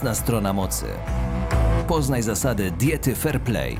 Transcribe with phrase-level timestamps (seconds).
[0.00, 0.86] Jasna strona mocy.
[1.88, 3.76] Poznaj zasady diety Fair Play.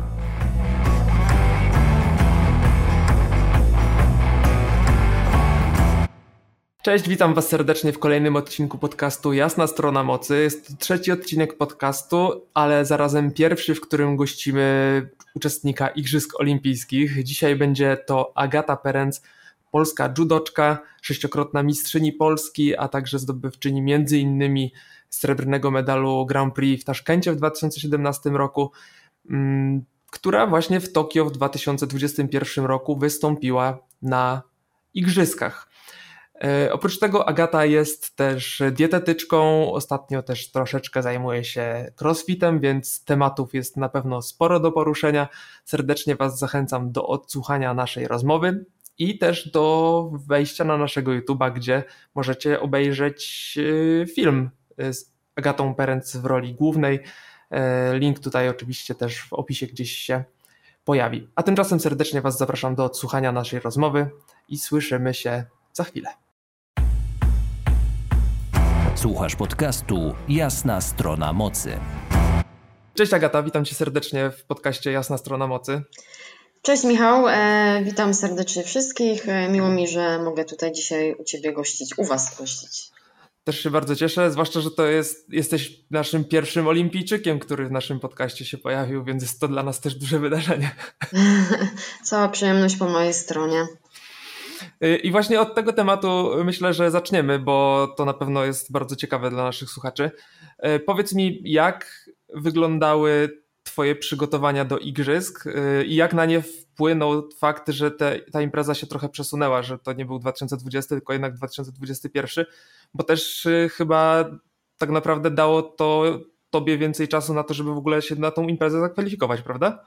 [6.82, 10.42] Cześć, witam Was serdecznie w kolejnym odcinku podcastu Jasna Strona Mocy.
[10.42, 17.24] Jest to trzeci odcinek podcastu, ale zarazem pierwszy, w którym gościmy uczestnika Igrzysk Olimpijskich.
[17.24, 19.20] Dzisiaj będzie to Agata Perenc,
[19.70, 24.72] polska judoczka, sześciokrotna mistrzyni Polski, a także zdobywczyni między innymi
[25.10, 28.72] srebrnego medalu Grand Prix w Taszkencie w 2017 roku,
[29.30, 34.42] mm, która właśnie w Tokio w 2021 roku wystąpiła na
[34.94, 35.70] Igrzyskach.
[36.44, 43.54] E, oprócz tego Agata jest też dietetyczką, ostatnio też troszeczkę zajmuje się crossfitem, więc tematów
[43.54, 45.28] jest na pewno sporo do poruszenia.
[45.64, 48.64] Serdecznie Was zachęcam do odsłuchania naszej rozmowy
[48.98, 53.58] i też do wejścia na naszego YouTube'a, gdzie możecie obejrzeć
[54.02, 54.50] e, film
[54.90, 57.00] z Agatą Perenc w roli głównej.
[57.50, 60.24] E, link tutaj oczywiście też w opisie gdzieś się
[60.84, 61.28] pojawi.
[61.34, 64.10] A tymczasem serdecznie Was zapraszam do odsłuchania naszej rozmowy
[64.48, 66.10] i słyszymy się za chwilę.
[68.94, 71.78] Słuchasz podcastu Jasna Strona Mocy.
[72.94, 75.82] Cześć Agata, witam Cię serdecznie w podcaście Jasna Strona Mocy.
[76.62, 79.28] Cześć Michał, e, witam serdecznie wszystkich.
[79.28, 82.90] E, miło mi, że mogę tutaj dzisiaj u Ciebie gościć, u Was gościć.
[83.50, 88.00] Też się bardzo cieszę, zwłaszcza, że to jest, jesteś naszym pierwszym olimpijczykiem, który w naszym
[88.00, 90.70] podcaście się pojawił, więc jest to dla nas też duże wydarzenie.
[92.04, 93.66] Cała przyjemność po mojej stronie.
[94.84, 98.96] Y, I właśnie od tego tematu myślę, że zaczniemy, bo to na pewno jest bardzo
[98.96, 100.10] ciekawe dla naszych słuchaczy.
[100.66, 103.28] Y, powiedz mi, jak wyglądały
[103.72, 108.74] Twoje przygotowania do igrzysk y, i jak na nie wpłynął fakt, że te, ta impreza
[108.74, 112.44] się trochę przesunęła, że to nie był 2020, tylko jednak 2021,
[112.94, 114.24] bo też chyba
[114.78, 116.18] tak naprawdę dało to
[116.50, 119.84] Tobie więcej czasu na to, żeby w ogóle się na tą imprezę zakwalifikować, prawda?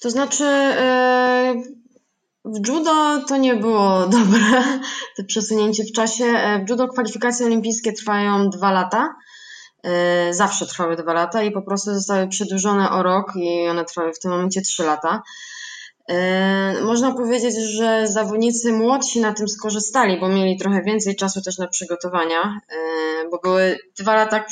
[0.00, 0.44] To znaczy,
[2.44, 4.62] w judo to nie było dobre,
[5.16, 6.24] to przesunięcie w czasie.
[6.24, 9.14] E, w judo kwalifikacje olimpijskie trwają dwa lata.
[9.82, 14.12] E, zawsze trwały dwa lata i po prostu zostały przedłużone o rok i one trwały
[14.12, 15.22] w tym momencie trzy lata.
[16.08, 21.58] E, można powiedzieć, że zawodnicy młodsi na tym skorzystali, bo mieli trochę więcej czasu też
[21.58, 22.60] na przygotowania,
[23.30, 24.44] bo były dwa lata,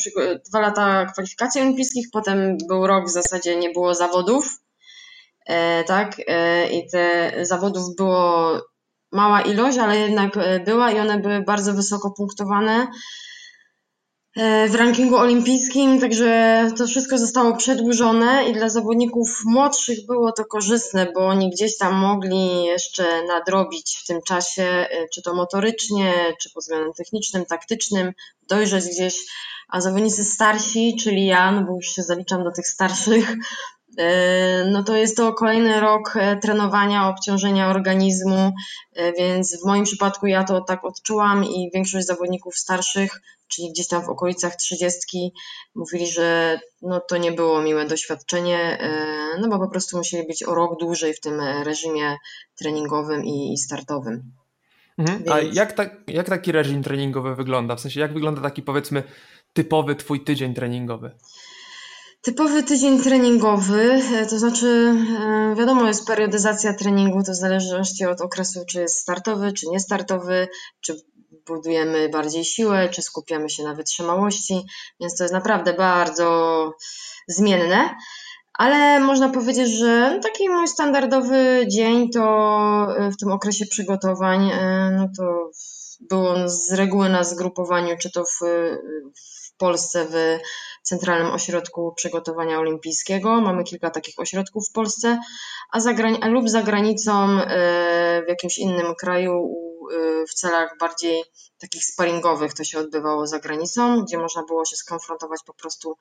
[0.49, 4.61] dwa lata kwalifikacji olimpijskich, potem był rok w zasadzie nie było zawodów
[5.87, 6.17] tak?
[6.73, 8.53] I te zawodów było
[9.13, 10.31] mała ilość, ale jednak
[10.65, 12.87] była i one były bardzo wysoko punktowane
[14.69, 21.13] w rankingu olimpijskim, także to wszystko zostało przedłużone i dla zawodników młodszych było to korzystne,
[21.15, 26.63] bo oni gdzieś tam mogli jeszcze nadrobić w tym czasie, czy to motorycznie, czy pod
[26.63, 28.13] względem technicznym, taktycznym,
[28.49, 29.15] dojrzeć gdzieś,
[29.69, 33.78] a zawodnicy starsi, czyli ja, no bo już się zaliczam do tych starszych, E,
[34.71, 38.53] no to jest to kolejny rok e, trenowania, obciążenia organizmu,
[38.95, 43.89] e, więc w moim przypadku ja to tak odczułam i większość zawodników starszych, czyli gdzieś
[43.89, 45.33] tam w okolicach trzydziestki,
[45.75, 48.79] mówili, że no to nie było miłe doświadczenie,
[49.41, 52.17] no bo po prostu musieli być o rok dłużej w tym reżimie
[52.59, 54.33] treningowym i startowym.
[54.99, 55.23] Mhm.
[55.33, 57.77] A jak, ta, jak taki reżim treningowy wygląda?
[57.77, 59.03] W sensie, jak wygląda taki powiedzmy
[59.53, 61.11] typowy twój tydzień treningowy?
[62.21, 68.21] Typowy tydzień treningowy, e, to znaczy, e, wiadomo, jest periodyzacja treningu, to w zależności od
[68.21, 70.49] okresu, czy jest startowy, czy niestartowy,
[70.81, 70.95] czy
[71.47, 74.67] budujemy bardziej siłę, czy skupiamy się na wytrzymałości,
[75.01, 76.73] więc to jest naprawdę bardzo
[77.29, 77.95] zmienne.
[78.55, 82.23] Ale można powiedzieć, że taki mój standardowy dzień to
[82.99, 84.51] e, w tym okresie przygotowań,
[84.93, 85.51] no to
[86.01, 88.39] było z reguły na zgrupowaniu, czy to w,
[89.15, 90.39] w Polsce w
[90.83, 93.41] Centralnym Ośrodku Przygotowania Olimpijskiego.
[93.41, 95.19] Mamy kilka takich ośrodków w Polsce,
[96.21, 99.55] a lub za granicą e, w jakimś innym kraju
[99.93, 101.25] e, w celach bardziej
[101.61, 105.97] takich sparingowych to się odbywało za granicą, gdzie można było się skonfrontować po prostu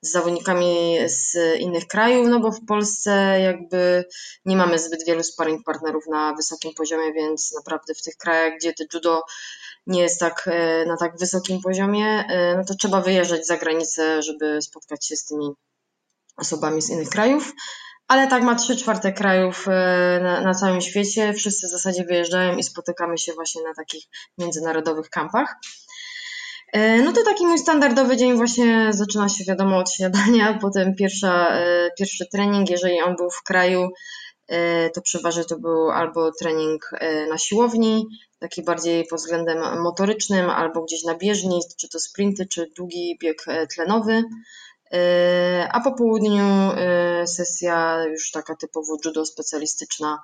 [0.00, 4.04] z zawodnikami z innych krajów, no bo w Polsce jakby
[4.44, 8.72] nie mamy zbyt wielu sparring partnerów na wysokim poziomie, więc naprawdę w tych krajach, gdzie
[8.72, 9.22] te judo
[9.86, 14.22] nie jest tak e, na tak wysokim poziomie, e, no to trzeba wyjeżdżać za granicę,
[14.22, 15.50] żeby spotkać się z tymi
[16.36, 17.52] osobami z innych krajów.
[18.08, 21.32] Ale tak ma trzy czwarte krajów e, na, na, całym świecie.
[21.32, 24.04] Wszyscy w zasadzie wyjeżdżają i spotykamy się właśnie na takich
[24.38, 25.56] międzynarodowych kampach.
[27.04, 31.58] No to taki mój standardowy dzień właśnie zaczyna się wiadomo od śniadania, potem pierwsza,
[31.98, 33.88] pierwszy trening, jeżeli on był w kraju,
[34.94, 36.90] to przeważnie to był albo trening
[37.30, 38.06] na siłowni,
[38.38, 43.44] taki bardziej pod względem motorycznym, albo gdzieś na bieżni, czy to sprinty, czy długi bieg
[43.74, 44.22] tlenowy.
[45.72, 46.70] A po południu
[47.26, 50.22] sesja już taka typowo judo specjalistyczna,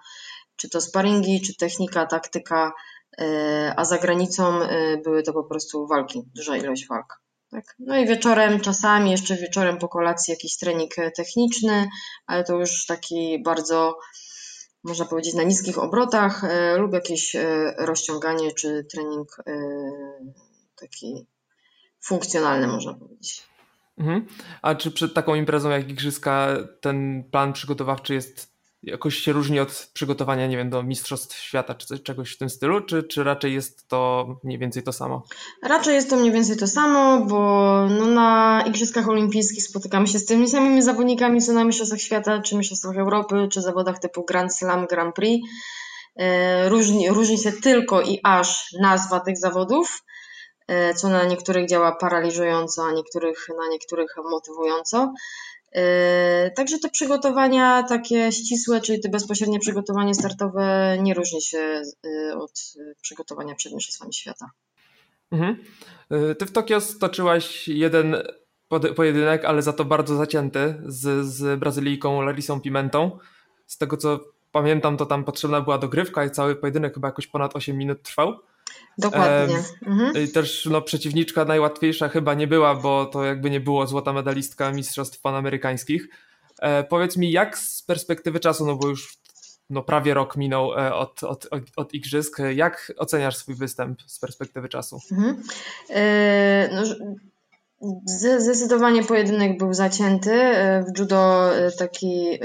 [0.56, 2.72] czy to sparingi, czy technika, taktyka,
[3.76, 4.61] a za granicą
[5.05, 7.20] były to po prostu walki, duża ilość walk.
[7.50, 7.75] Tak.
[7.79, 11.88] No i wieczorem, czasami jeszcze wieczorem po kolacji jakiś trening techniczny,
[12.26, 13.99] ale to już taki bardzo,
[14.85, 19.52] można powiedzieć, na niskich obrotach e, lub jakieś e, rozciąganie czy trening e,
[20.76, 21.26] taki
[22.00, 23.43] funkcjonalny, można powiedzieć.
[23.99, 24.26] Mhm.
[24.62, 28.50] A czy przed taką imprezą jak Igrzyska ten plan przygotowawczy jest
[28.82, 32.81] jakoś się różni od przygotowania, nie wiem, do Mistrzostw Świata czy czegoś w tym stylu,
[32.81, 35.23] czy, czy raczej jest to mniej więcej to samo?
[35.62, 37.38] Raczej jest to mniej więcej to samo, bo
[37.91, 42.56] no na Igrzyskach Olimpijskich spotykamy się z tymi samymi zawodnikami, co na Mistrzostwach Świata, czy
[42.56, 45.49] Mistrzostwach Europy, czy zawodach typu Grand Slam, Grand Prix.
[46.17, 50.03] E, różni, różni się tylko i aż nazwa tych zawodów,
[50.69, 55.12] e, co na niektórych działa paraliżująco, a niektórych, na niektórych motywująco.
[55.75, 55.82] Yy,
[56.56, 62.52] także te przygotowania takie ścisłe, czyli te bezpośrednie przygotowanie startowe nie różni się yy, od
[63.02, 64.50] przygotowania przed Mistrzostwami Świata.
[65.32, 65.56] Mhm.
[66.38, 68.17] Ty w Tokio stoczyłaś jeden
[68.96, 73.19] pojedynek, ale za to bardzo zacięty z, z Brazylijką Larisą Pimentą.
[73.67, 74.20] Z tego co
[74.52, 78.40] pamiętam, to tam potrzebna była dogrywka i cały pojedynek chyba jakoś ponad 8 minut trwał.
[78.99, 79.56] Dokładnie.
[79.87, 80.28] Mhm.
[80.28, 85.20] Też no, przeciwniczka najłatwiejsza chyba nie była, bo to jakby nie było złota medalistka Mistrzostw
[85.20, 86.08] Panamerykańskich.
[86.61, 89.19] E, powiedz mi, jak z perspektywy czasu, no bo już
[89.70, 94.19] no, prawie rok minął e, od, od, od, od Igrzysk, jak oceniasz swój występ z
[94.19, 94.99] perspektywy czasu?
[95.12, 95.43] Mhm.
[95.90, 96.82] E, no,
[98.40, 100.32] zdecydowanie pojedynek był zacięty.
[100.32, 102.38] E, w judo e, taki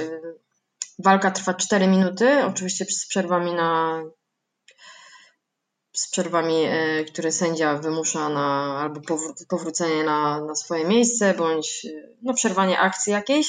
[1.00, 4.01] walka trwa 4 minuty, oczywiście z przerwami na
[5.95, 9.01] z przerwami, e, które sędzia wymusza na albo
[9.50, 11.89] powrócenie na, na swoje miejsce, bądź e,
[12.21, 13.47] no, przerwanie akcji jakiejś.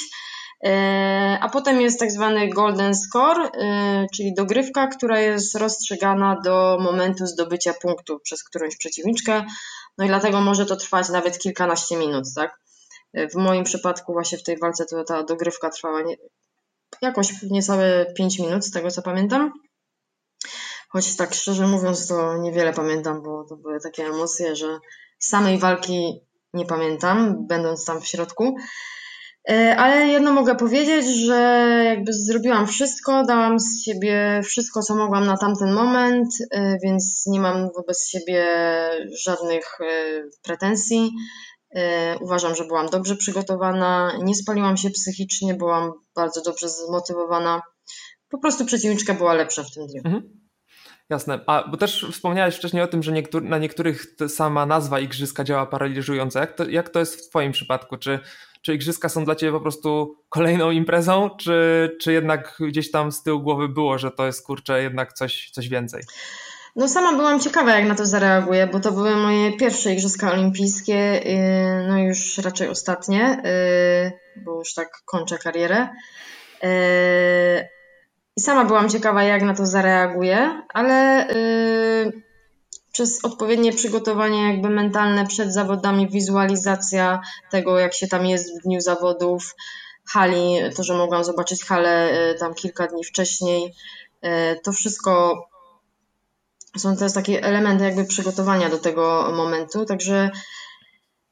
[0.63, 3.51] E, a potem jest tak zwany golden score,
[4.15, 9.45] czyli dogrywka, która jest rozstrzygana do momentu zdobycia punktu przez którąś przeciwniczkę.
[9.97, 12.59] No i dlatego może to trwać nawet kilkanaście minut, tak?
[13.13, 16.15] W moim przypadku właśnie w tej walce to ta dogrywka trwała nie,
[17.01, 19.51] jakoś niecałe 5 minut, z tego co pamiętam.
[20.87, 24.79] Choć tak szczerze mówiąc, to niewiele pamiętam, bo to były takie emocje, że
[25.19, 26.21] samej walki
[26.53, 28.55] nie pamiętam, będąc tam w środku.
[29.49, 31.35] E, ale jedno mogę powiedzieć, że
[31.85, 37.39] jakby zrobiłam wszystko, dałam z siebie wszystko, co mogłam na tamten moment, e, więc nie
[37.39, 38.45] mam wobec siebie
[39.23, 39.85] żadnych e,
[40.43, 41.11] pretensji.
[42.21, 47.61] Uważam, że byłam dobrze przygotowana, nie spaliłam się psychicznie, byłam bardzo dobrze zmotywowana.
[48.29, 50.01] Po prostu przeciwniczka była lepsza w tym dniu.
[50.05, 50.46] Mhm.
[51.09, 51.39] Jasne.
[51.45, 55.65] A bo też wspomniałeś wcześniej o tym, że niektóry, na niektórych sama nazwa igrzyska działa
[55.65, 56.39] paraliżująco.
[56.39, 57.97] Jak to, jak to jest w Twoim przypadku?
[57.97, 58.19] Czy,
[58.61, 63.23] czy igrzyska są dla Ciebie po prostu kolejną imprezą, czy, czy jednak gdzieś tam z
[63.23, 66.03] tyłu głowy było, że to jest kurczę jednak coś, coś więcej?
[66.75, 71.25] No sama byłam ciekawa, jak na to zareaguję, bo to były moje pierwsze Igrzyska Olimpijskie,
[71.25, 75.87] y, no już raczej ostatnie, y, bo już tak kończę karierę.
[78.37, 82.21] Y, i sama byłam ciekawa, jak na to zareaguję, ale yy,
[82.91, 88.81] przez odpowiednie przygotowanie jakby mentalne przed zawodami, wizualizacja tego, jak się tam jest w dniu
[88.81, 89.55] zawodów,
[90.09, 93.73] hali, to, że mogłam zobaczyć halę yy, tam kilka dni wcześniej,
[94.23, 94.29] yy,
[94.63, 95.43] to wszystko
[96.77, 100.31] są też takie elementy jakby przygotowania do tego momentu, także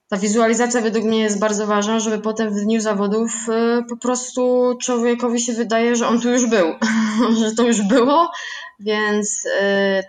[0.07, 4.73] ta wizualizacja według mnie jest bardzo ważna, żeby potem w dniu zawodów y, po prostu
[4.81, 6.73] człowiekowi się wydaje, że on tu już był,
[7.41, 8.31] że to już było,
[8.79, 10.03] więc y,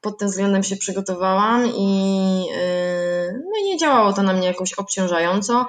[0.00, 5.66] pod tym względem się przygotowałam i, y, no nie działało to na mnie jakoś obciążająco.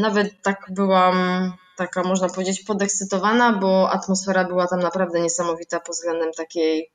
[0.00, 6.32] Nawet tak byłam taka, można powiedzieć, podekscytowana, bo atmosfera była tam naprawdę niesamowita pod względem
[6.32, 6.90] takiej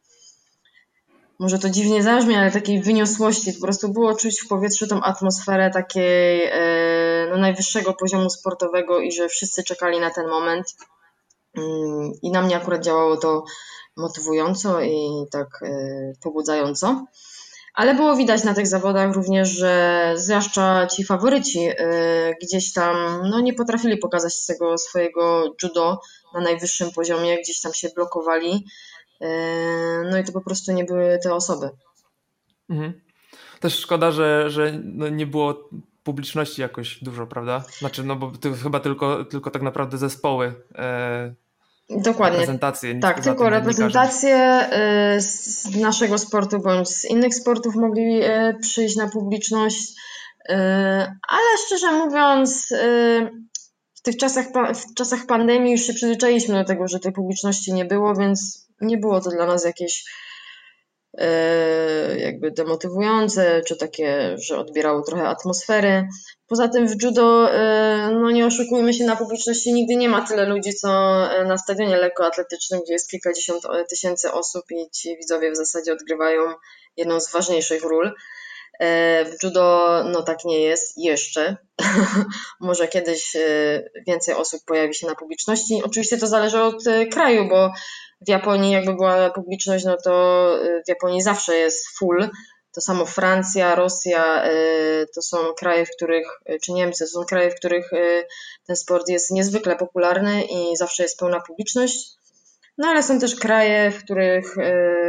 [1.39, 3.53] może to dziwnie zabrzmi, ale takiej wyniosłości.
[3.53, 9.11] Po prostu było czuć w powietrzu tą atmosferę takiej e, no, najwyższego poziomu sportowego i
[9.11, 10.75] że wszyscy czekali na ten moment.
[11.57, 13.43] Mm, I na mnie akurat działało to
[13.97, 17.05] motywująco i tak e, pobudzająco.
[17.73, 21.75] Ale było widać na tych zawodach również, że zwłaszcza ci faworyci e,
[22.41, 25.99] gdzieś tam no, nie potrafili pokazać tego swojego judo
[26.33, 28.65] na najwyższym poziomie, gdzieś tam się blokowali
[30.11, 31.69] no i to po prostu nie były te osoby.
[32.69, 33.01] Mhm.
[33.59, 35.69] Też szkoda, że, że no nie było
[36.03, 37.63] publiczności jakoś dużo, prawda?
[37.79, 40.53] Znaczy, no bo to chyba tylko, tylko tak naprawdę zespoły.
[40.75, 41.33] E...
[41.89, 42.39] Dokładnie.
[42.39, 42.99] reprezentację.
[42.99, 44.67] Tak, tylko reprezentację
[45.17, 49.93] y, z naszego sportu bądź z innych sportów mogli y, przyjść na publiczność.
[51.27, 52.73] Ale szczerze mówiąc,
[54.03, 54.45] tych czasach,
[54.75, 58.97] w czasach pandemii już się przyzwyczailiśmy do tego, że tej publiczności nie było, więc nie
[58.97, 60.03] było to dla nas jakieś
[62.17, 66.07] jakby demotywujące, czy takie, że odbierało trochę atmosfery.
[66.47, 70.45] Poza tym w judo, e, no nie oszukujmy się, na publiczności nigdy nie ma tyle
[70.45, 70.89] ludzi, co
[71.31, 76.41] e, na stadionie lekkoatletycznym, gdzie jest kilkadziesiąt tysięcy osób i ci widzowie w zasadzie odgrywają
[76.97, 78.13] jedną z ważniejszych ról.
[78.79, 81.57] E, w judo no tak nie jest jeszcze.
[82.59, 83.37] Może kiedyś
[84.07, 85.81] więcej osób pojawi się na publiczności.
[85.85, 87.71] Oczywiście to zależy od kraju, bo
[88.21, 90.11] w Japonii jakby była publiczność, no to
[90.85, 92.29] w Japonii zawsze jest full,
[92.73, 94.43] to samo Francja, Rosja
[95.15, 96.27] to są kraje, w których,
[96.61, 97.91] czy Niemcy, to są kraje, w których
[98.67, 102.22] ten sport jest niezwykle popularny i zawsze jest pełna publiczność.
[102.77, 104.55] No ale są też kraje, w których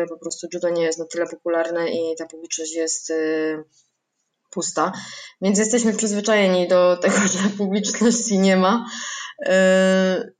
[0.08, 3.12] po prostu judo nie jest na tyle popularne i ta publiczność jest
[4.50, 4.92] pusta.
[5.42, 8.86] Więc jesteśmy przyzwyczajeni do tego, że publiczności nie ma.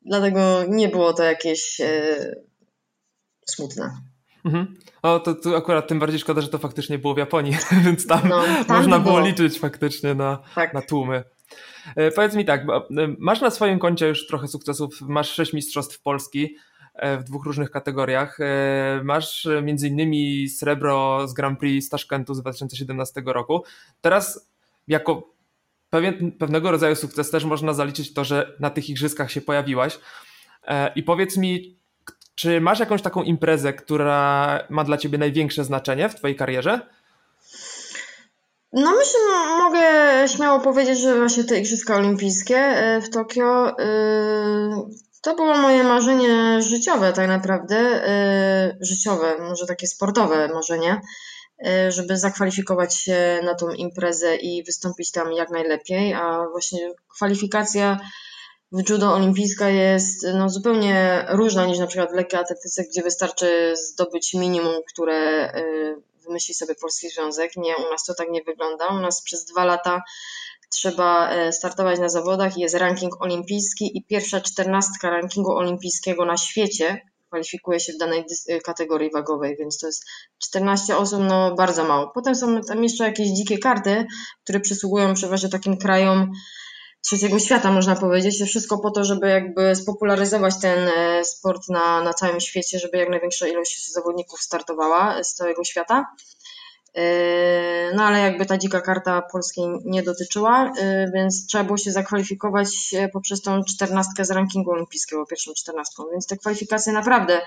[0.03, 1.81] Dlatego nie było to jakieś
[3.47, 3.91] smutne.
[4.45, 4.77] Mhm.
[5.03, 8.29] O, to tu akurat tym bardziej szkoda, że to faktycznie było w Japonii, więc tam,
[8.29, 9.15] no, tam można było.
[9.15, 10.75] było liczyć faktycznie na, tak.
[10.75, 11.25] na tłumy.
[11.97, 16.03] E, powiedz mi tak, e, masz na swoim koncie już trochę sukcesów, masz sześć mistrzostw
[16.03, 18.39] Polski e, w dwóch różnych kategoriach.
[19.03, 23.65] Masz między innymi srebro z Grand Prix z Taszkentu z 2017 roku.
[24.01, 24.49] Teraz
[24.89, 25.35] jako
[25.91, 29.99] pewien, pewnego rodzaju sukces też można zaliczyć to, że na tych igrzyskach się pojawiłaś.
[30.97, 31.79] I powiedz mi,
[32.35, 36.81] czy masz jakąś taką imprezę, która ma dla ciebie największe znaczenie w twojej karierze?
[38.73, 39.21] No myślę,
[39.59, 39.83] mogę
[40.29, 43.85] śmiało powiedzieć, że właśnie te Igrzyska Olimpijskie e, w Tokio e,
[45.25, 51.01] to było moje marzenie życiowe tak naprawdę, e, życiowe, może takie sportowe marzenie,
[51.89, 58.01] żeby zakwalifikować się na tą imprezę i wystąpić tam jak najlepiej, a właśnie kwalifikacja
[58.73, 63.75] w judo olimpijska jest no, zupełnie różna niż na przykład w lekkiej atletyce, gdzie wystarczy
[63.77, 67.57] zdobyć minimum, które y, wymyśli sobie Polski Związek.
[67.57, 68.89] Nie, u nas to tak nie wygląda.
[68.89, 70.03] U nas przez dwa lata
[70.75, 77.01] trzeba e, startować na zawodach jest ranking olimpijski i pierwsza czternastka rankingu olimpijskiego na świecie
[77.35, 80.05] kwalifikuje się w danej y, kategorii wagowej, więc to jest
[80.39, 82.11] 14 osób, no bardzo mało.
[82.15, 84.07] Potem są tam jeszcze jakieś dzikie karty,
[84.45, 86.33] które przysługują przeważnie takim krajom,
[87.01, 88.43] trzeciego świata, można powiedzieć.
[88.47, 93.09] Wszystko po to, żeby jakby spopularyzować ten e, sport na, na całym świecie, żeby jak
[93.09, 96.07] największa ilość zawodników startowała z całego świata.
[96.95, 101.93] E, no ale jakby ta dzika karta polskiej nie dotyczyła, e, więc trzeba było się
[101.93, 106.05] zakwalifikować poprzez tą czternastkę z rankingu olimpijskiego, pierwszą czternastką.
[106.13, 107.41] Więc te kwalifikacje naprawdę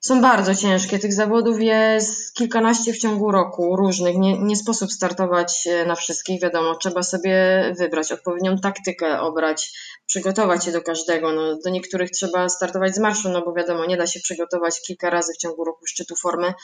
[0.00, 0.98] są bardzo ciężkie.
[0.98, 4.16] Tych zawodów jest kilkanaście w ciągu roku, różnych.
[4.16, 7.36] Nie, nie sposób startować na wszystkich, wiadomo, trzeba sobie
[7.78, 9.72] wybrać odpowiednią taktykę, obrać,
[10.06, 11.32] przygotować się do każdego.
[11.32, 15.10] No, do niektórych trzeba startować z marszu, no bo wiadomo, nie da się przygotować kilka
[15.10, 16.54] razy w ciągu roku szczytu formy.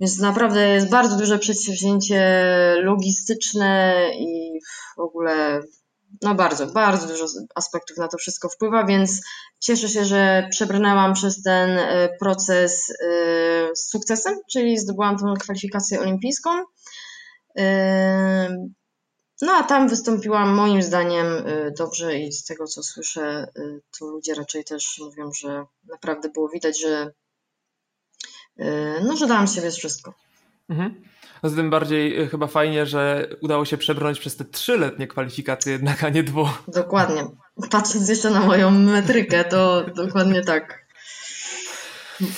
[0.00, 2.44] Więc naprawdę jest bardzo duże przedsięwzięcie
[2.82, 4.60] logistyczne i
[4.96, 5.60] w ogóle
[6.22, 9.20] no bardzo, bardzo dużo aspektów na to wszystko wpływa, więc
[9.58, 12.96] cieszę się, że przebrnęłam przez ten e, proces e,
[13.76, 16.50] z sukcesem, czyli zdobyłam tą kwalifikację olimpijską.
[17.58, 18.56] E,
[19.42, 21.26] no a tam wystąpiłam moim zdaniem
[21.78, 23.46] dobrze i z tego co słyszę,
[23.98, 27.10] to ludzie raczej też mówią, że naprawdę było widać, że
[29.04, 30.14] no, że dałam z siebie wszystko.
[30.70, 30.94] Mhm.
[31.42, 36.04] No tym bardziej y, chyba fajnie, że udało się przebrnąć przez te trzyletnie kwalifikacje jednak,
[36.04, 36.48] a nie dwu.
[36.68, 37.24] Dokładnie.
[37.70, 40.80] Patrząc jeszcze na moją metrykę, to dokładnie tak.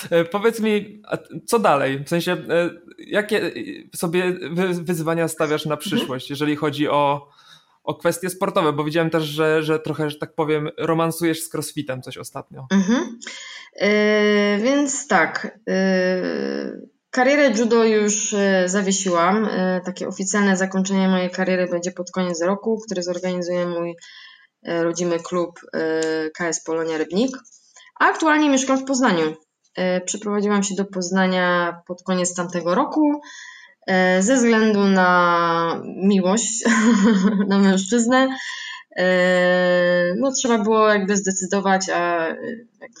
[0.09, 1.01] E, powiedz mi,
[1.45, 2.03] co dalej?
[2.05, 3.51] W sensie, e, jakie
[3.95, 4.33] sobie
[4.71, 7.29] wyzwania stawiasz na przyszłość, jeżeli chodzi o,
[7.83, 8.73] o kwestie sportowe?
[8.73, 12.67] Bo widziałem też, że, że trochę, że tak powiem, romansujesz z crossfitem coś ostatnio.
[12.71, 13.19] Mhm.
[13.81, 13.87] Yy,
[14.63, 15.59] więc tak.
[15.67, 19.49] Yy Karierę judo już e, zawiesiłam.
[19.85, 23.95] Takie oficjalne zakończenie mojej kariery będzie pod koniec roku, który zorganizuje mój
[24.65, 25.59] rodzimy klub
[26.37, 27.37] KS Polonia Rybnik.
[27.99, 29.35] A aktualnie mieszkam w Poznaniu.
[30.05, 33.21] Przeprowadziłam się do Poznania pod koniec tamtego roku
[34.19, 36.63] ze względu na miłość
[37.49, 38.27] na mężczyznę.
[40.15, 42.35] No, trzeba było jakby zdecydować, a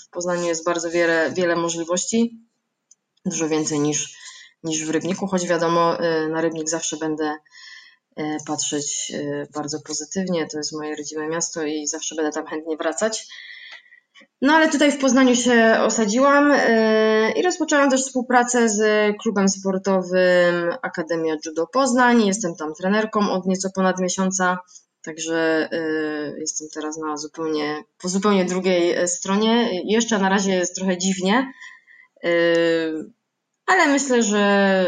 [0.05, 2.43] w Poznaniu jest bardzo wiele, wiele możliwości
[3.25, 4.17] dużo więcej niż,
[4.63, 7.35] niż w Rybniku, choć wiadomo, y, na Rybnik zawsze będę
[8.45, 9.11] patrzeć
[9.53, 10.47] bardzo pozytywnie.
[10.47, 13.27] To jest moje rodzime miasto i zawsze będę tam chętnie wracać.
[14.41, 18.81] No ale tutaj w Poznaniu się osadziłam yy, i rozpoczęłam też współpracę z
[19.21, 22.25] klubem sportowym Akademia Judo Poznań.
[22.25, 24.57] Jestem tam trenerką od nieco ponad miesiąca,
[25.01, 29.81] także yy, jestem teraz na zupełnie, po zupełnie drugiej stronie.
[29.91, 31.53] Jeszcze na razie jest trochę dziwnie,
[32.23, 32.31] yy,
[33.65, 34.85] ale myślę, że,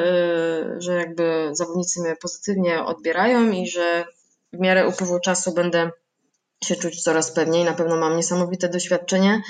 [0.77, 4.05] że jakby zawodnicy mnie pozytywnie odbierają i że
[4.53, 5.91] w miarę upływu czasu będę
[6.63, 7.63] się czuć coraz pewniej.
[7.63, 9.41] Na pewno mam niesamowite doświadczenie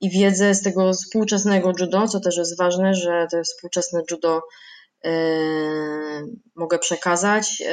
[0.00, 4.42] i wiedzę z tego współczesnego judo, co też jest ważne, że to współczesne judo
[5.04, 5.10] yy,
[6.56, 7.60] mogę przekazać.
[7.60, 7.66] Yy,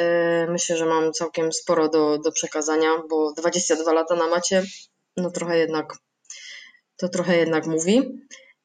[0.50, 4.63] myślę, że mam całkiem sporo do, do przekazania, bo 22 lata na macie,
[5.17, 5.94] no trochę jednak,
[6.98, 8.22] to trochę jednak mówi.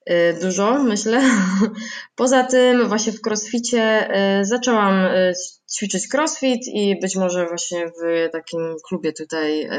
[0.08, 1.22] Y, dużo, myślę.
[2.16, 4.08] Poza tym właśnie w crossficie
[4.40, 5.32] y, zaczęłam y,
[5.76, 9.70] ćwiczyć crossfit i być może właśnie w takim klubie tutaj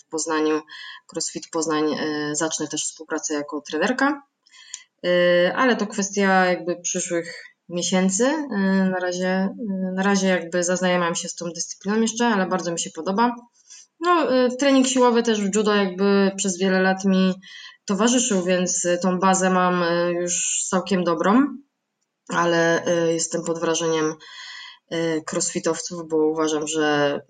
[0.00, 0.60] w Poznaniu,
[1.06, 1.84] CrossFit Poznań,
[2.32, 4.22] zacznę też współpracę jako trenerka.
[5.54, 8.48] Ale to kwestia jakby przyszłych miesięcy.
[8.90, 9.48] Na razie,
[9.94, 13.34] na razie jakby zaznajamiam się z tą dyscypliną jeszcze, ale bardzo mi się podoba.
[14.00, 14.26] No,
[14.58, 17.34] trening siłowy też w judo jakby przez wiele lat mi
[17.88, 21.46] towarzyszył, więc y, tą bazę mam y, już całkiem dobrą,
[22.28, 24.14] ale y, jestem pod wrażeniem
[25.32, 27.20] crossfitowców, bo uważam, że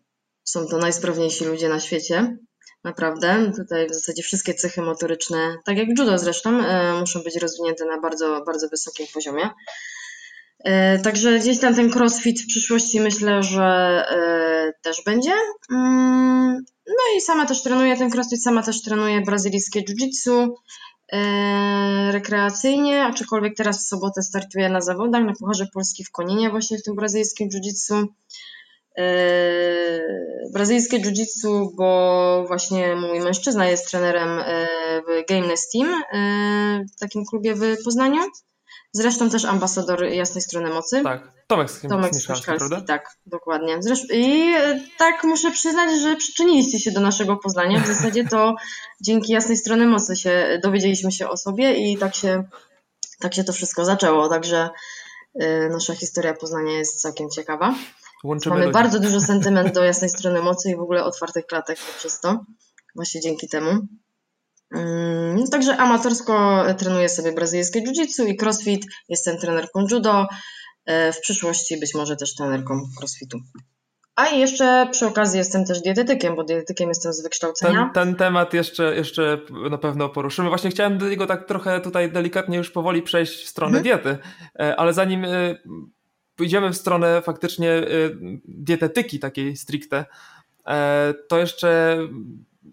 [0.44, 2.36] są to najsprawniejsi ludzie na świecie.
[2.84, 3.52] Naprawdę.
[3.56, 6.62] Tutaj w zasadzie wszystkie cechy motoryczne, tak jak judo zresztą,
[7.00, 9.50] muszą być rozwinięte na bardzo, bardzo wysokim poziomie.
[11.04, 14.04] Także gdzieś tam ten crossfit w przyszłości myślę, że
[14.82, 15.32] też będzie.
[15.70, 20.48] Mm, no i sama też trenuję ten crossfit, sama też trenuję brazylijskie jiu-jitsu
[21.12, 26.78] e, rekreacyjnie, aczkolwiek teraz w sobotę startuję na zawodach na Pucharze Polski w Koninie właśnie
[26.78, 28.06] w tym brazylijskim jiu-jitsu.
[28.98, 29.06] E,
[30.52, 34.66] brazylijskie jiu-jitsu, bo właśnie mój mężczyzna jest trenerem e,
[35.02, 36.02] w Gameness Team,
[36.96, 38.20] w takim klubie w Poznaniu.
[38.92, 41.02] Zresztą też ambasador Jasnej Strony Mocy.
[41.02, 41.70] Tak, Tomek
[42.10, 42.80] Smieszkalski, prawda?
[42.80, 43.76] Tak, dokładnie.
[43.80, 47.80] Zresztą, I e, tak muszę przyznać, że przyczyniliście się do naszego poznania.
[47.80, 48.54] W zasadzie to
[49.06, 52.44] dzięki Jasnej Strony Mocy się dowiedzieliśmy się o sobie i tak się,
[53.20, 54.28] tak się to wszystko zaczęło.
[54.28, 54.70] Także
[55.42, 57.74] y, nasza historia Poznania jest całkiem ciekawa.
[58.24, 58.74] Łączymy Mamy ludzi.
[58.74, 62.44] bardzo dużo sentyment do Jasnej Strony Mocy i w ogóle otwartych klatek przez to.
[62.94, 63.70] Właśnie dzięki temu.
[64.74, 68.86] Mm, także amatorsko trenuję sobie brazylijskie jiu-jitsu i crossfit.
[69.08, 70.26] Jestem trenerką judo.
[70.88, 73.38] E, w przyszłości być może też trenerką crossfitu.
[74.16, 77.90] A i jeszcze przy okazji jestem też dietetykiem, bo dietetykiem jestem z wykształcenia.
[77.94, 80.48] Ten, ten, temat jeszcze, jeszcze na pewno poruszymy.
[80.48, 83.82] Właśnie chciałem do niego tak trochę tutaj delikatnie już powoli przejść w stronę mhm.
[83.82, 84.18] diety,
[84.58, 85.28] e, ale zanim e,
[86.36, 87.82] pójdziemy w stronę faktycznie
[88.44, 90.04] dietetyki takiej stricte,
[91.28, 91.98] to jeszcze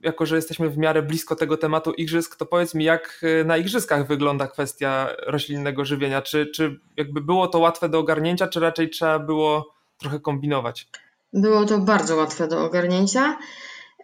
[0.03, 3.57] jako że jesteśmy w miarę blisko tego tematu igrzysk, to powiedz mi, jak e, na
[3.57, 6.21] igrzyskach wygląda kwestia roślinnego żywienia?
[6.21, 10.87] Czy, czy jakby było to łatwe do ogarnięcia, czy raczej trzeba było trochę kombinować?
[11.33, 13.37] Było to bardzo łatwe do ogarnięcia.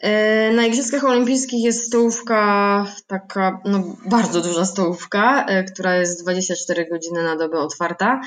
[0.01, 6.89] E, na Igrzyskach Olimpijskich jest stołówka, taka no, bardzo duża stołówka, e, która jest 24
[6.89, 8.21] godziny na dobę otwarta.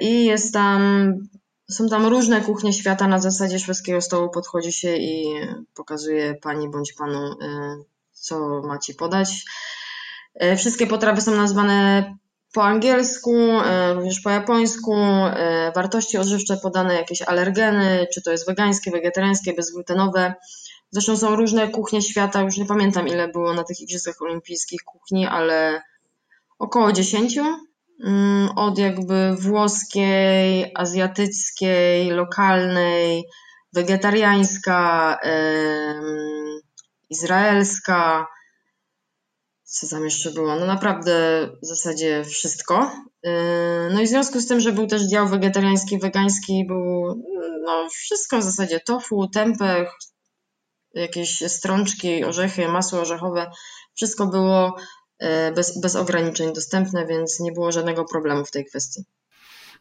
[0.00, 1.12] I jest tam
[1.70, 5.24] są tam różne kuchnie świata, na zasadzie szwedzkiego stołu podchodzi się i
[5.74, 7.36] pokazuje pani bądź panu, y,
[8.12, 9.44] co ma ci podać.
[10.42, 12.14] Y, wszystkie potrawy są nazwane
[12.52, 14.96] po angielsku, y, również po japońsku,
[15.74, 20.34] wartości odżywcze podane, jakieś alergeny, czy to jest wegańskie, wegetariańskie, bezglutenowe.
[20.90, 25.26] Zresztą są różne kuchnie świata, już nie pamiętam ile było na tych Igrzyskach Olimpijskich kuchni,
[25.26, 25.82] ale
[26.58, 27.66] około 10 Mm,
[28.56, 33.24] od jakby włoskiej, azjatyckiej, lokalnej,
[33.72, 35.18] wegetariańska,
[37.10, 38.26] izraelska.
[39.64, 40.56] Co tam jeszcze było?
[40.56, 42.90] No naprawdę w zasadzie wszystko.
[43.90, 47.22] No i w związku z tym, że był też dział wegetariański, wegański, był
[47.64, 49.98] no, wszystko w zasadzie tofu, tempeh,
[50.94, 53.50] jakieś strączki, orzechy, masło orzechowe.
[53.94, 54.76] Wszystko było
[55.54, 59.04] bez, bez ograniczeń dostępne, więc nie było żadnego problemu w tej kwestii.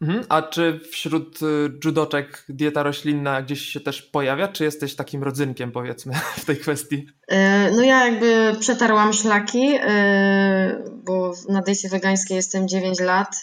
[0.01, 0.25] Mhm.
[0.29, 1.45] A czy wśród y,
[1.85, 4.47] judoczek dieta roślinna gdzieś się też pojawia?
[4.47, 7.07] Czy jesteś takim rodzynkiem, powiedzmy, w tej kwestii?
[7.27, 13.41] E, no ja jakby przetarłam szlaki, e, bo na diecie wegańskiej jestem 9 lat,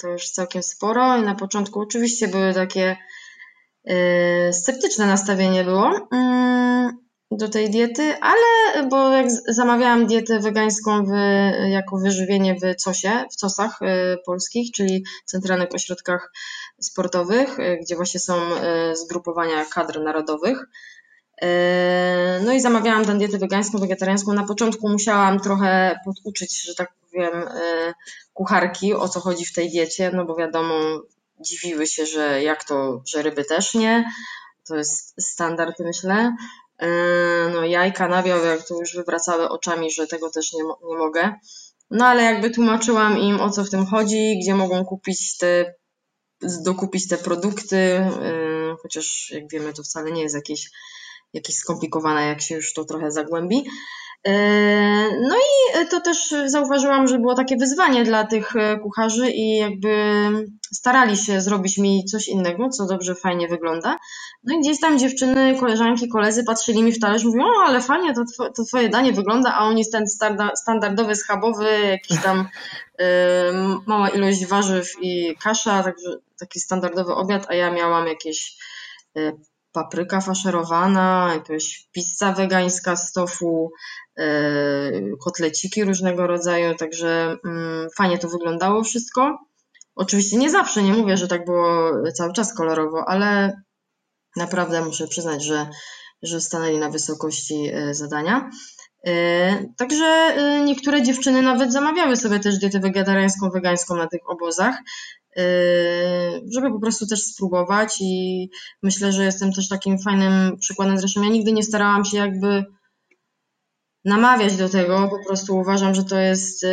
[0.00, 2.96] to już całkiem sporo i na początku oczywiście były takie
[4.52, 6.61] sceptyczne nastawienie było, mm,
[7.36, 11.10] do tej diety, ale bo jak zamawiałam dietę wegańską w,
[11.68, 16.32] jako wyżywienie w COSie, w COSach y, polskich, czyli centralnych ośrodkach
[16.80, 20.68] sportowych, y, gdzie właśnie są y, zgrupowania kadr narodowych,
[22.44, 24.32] No i zamawiałam tę dietę wegańską, wegetariańską.
[24.32, 27.48] Na początku musiałam trochę poduczyć, że tak powiem,
[28.34, 30.74] kucharki, o co chodzi w tej diecie, no bo wiadomo,
[31.40, 34.04] dziwiły się, że jak to, że ryby też nie.
[34.68, 36.36] To jest standard, myślę.
[37.52, 41.34] No jajka, nabiał, jak to już wywracały oczami, że tego też nie, nie mogę.
[41.90, 45.74] No ale jakby tłumaczyłam im o co w tym chodzi, gdzie mogą kupić te,
[46.64, 47.76] dokupić te produkty,
[48.22, 50.70] yy, chociaż jak wiemy to wcale nie jest jakieś,
[51.32, 53.64] jakieś skomplikowane, jak się już to trochę zagłębi.
[54.26, 54.32] Yy,
[55.20, 59.94] no i to też zauważyłam, że było takie wyzwanie dla tych e, kucharzy i jakby
[60.74, 63.98] starali się zrobić mi coś innego, co dobrze, fajnie wygląda.
[64.44, 68.14] No i gdzieś tam dziewczyny, koleżanki, koledzy patrzyli mi w talerz, mówią, o ale fajnie,
[68.14, 70.04] to, to twoje danie wygląda, a oni ten
[70.54, 72.48] standardowy, schabowy, jakiś tam
[72.98, 73.06] yy,
[73.86, 78.56] mała ilość warzyw i kasza, także taki standardowy obiad, a ja miałam jakieś
[79.72, 83.72] papryka faszerowana, jakaś pizza wegańska z tofu,
[84.16, 84.24] yy,
[85.24, 89.38] kotleciki różnego rodzaju, także yy, fajnie to wyglądało wszystko.
[89.94, 93.62] Oczywiście nie zawsze, nie mówię, że tak było cały czas kolorowo, ale
[94.36, 95.66] naprawdę muszę przyznać, że,
[96.22, 98.50] że stanęli na wysokości e, zadania.
[99.06, 104.78] E, także e, niektóre dziewczyny nawet zamawiały sobie też dietę wegetariańską, wegańską na tych obozach,
[106.54, 108.50] żeby po prostu też spróbować i
[108.82, 110.98] myślę, że jestem też takim fajnym przykładem.
[110.98, 112.64] Zresztą ja nigdy nie starałam się jakby
[114.04, 116.66] namawiać do tego, po prostu uważam, że to jest,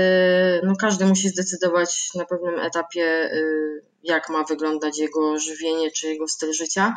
[0.64, 3.30] no każdy musi zdecydować na pewnym etapie,
[4.04, 6.94] jak ma wyglądać jego żywienie czy jego styl życia.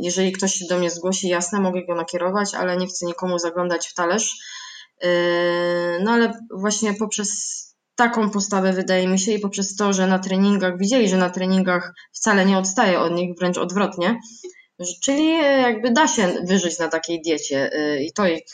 [0.00, 3.88] Jeżeli ktoś się do mnie zgłosi, jasne, mogę go nakierować, ale nie chcę nikomu zaglądać
[3.88, 4.36] w talerz.
[6.00, 10.78] No ale właśnie poprzez taką postawę wydaje mi się i poprzez to, że na treningach
[10.78, 14.20] widzieli, że na treningach wcale nie odstaje od nich, wręcz odwrotnie,
[15.02, 18.44] czyli jakby da się wyżyć na takiej diecie e, i to ich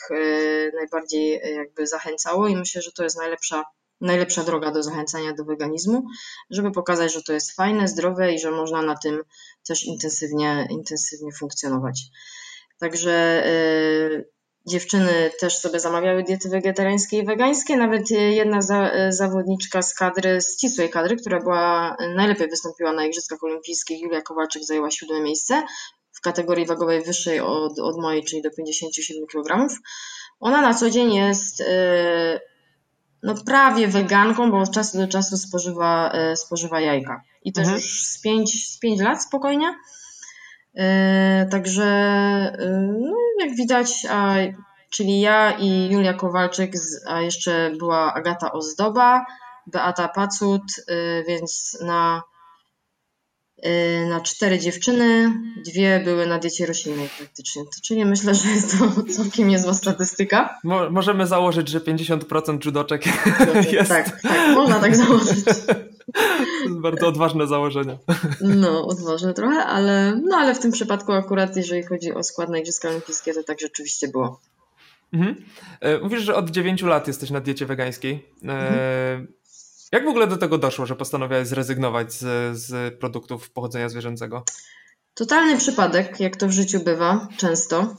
[0.75, 3.63] najbardziej jakby zachęcało i myślę, że to jest najlepsza
[4.01, 6.03] najlepsza droga do zachęcania do weganizmu,
[6.49, 9.23] żeby pokazać, że to jest fajne, zdrowe i że można na tym
[9.67, 12.01] też intensywnie, intensywnie funkcjonować.
[12.79, 13.43] Także
[14.65, 17.77] dziewczyny też sobie zamawiały diety wegetariańskie i wegańskie.
[17.77, 23.43] Nawet jedna za, zawodniczka z kadry, z ścisłej kadry, która była najlepiej wystąpiła na Igrzyskach
[23.43, 25.63] Olimpijskich, Julia Kowalczyk zajęła siódme miejsce
[26.11, 29.67] w kategorii wagowej wyższej od, od mojej, czyli do 57 kg.
[30.39, 31.65] Ona na co dzień jest yy,
[33.23, 37.23] no prawie weganką, bo od czasu do czasu spożywa, e, spożywa jajka.
[37.43, 37.77] I też mhm.
[37.77, 39.75] już z 5, z 5 lat spokojnie.
[40.75, 44.35] E, także, e, no, jak widać, a,
[44.89, 46.73] czyli ja i Julia Kowalczyk,
[47.07, 49.25] a jeszcze była Agata Ozdoba,
[49.67, 50.63] Beata Pacut,
[51.27, 52.21] więc na
[54.09, 55.33] na cztery dziewczyny,
[55.65, 57.63] dwie były na diecie roślinnej praktycznie.
[57.83, 58.85] Czyli myślę, że jest to
[59.17, 60.59] całkiem niezła statystyka.
[60.63, 63.05] Mo możemy założyć, że 50% judoczek
[63.71, 63.89] jest.
[63.89, 65.45] Tak, tak, można tak założyć.
[66.69, 67.97] Bardzo odważne założenie.
[68.41, 72.57] No, odważne trochę, ale, no, ale w tym przypadku akurat, jeżeli chodzi o skład na
[72.57, 74.41] Igrzyska Olimpijskie, to tak rzeczywiście było.
[75.13, 75.35] Mhm.
[75.81, 78.25] E, mówisz, że od 9 lat jesteś na diecie wegańskiej.
[78.43, 79.27] Mhm.
[79.91, 84.43] Jak w ogóle do tego doszło, że postanowiłeś zrezygnować z, z produktów pochodzenia zwierzęcego?
[85.13, 87.95] Totalny przypadek, jak to w życiu bywa często.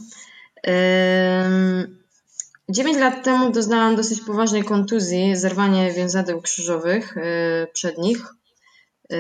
[2.68, 8.35] Dziewięć lat temu doznałam dosyć poważnej kontuzji, zerwanie więzadeł krzyżowych yy, przednich.
[9.11, 9.18] Yy,